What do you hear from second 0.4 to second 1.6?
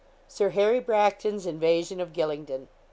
HARRY BRACTON'S